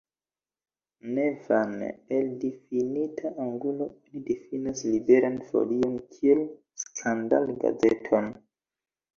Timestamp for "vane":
1.43-1.89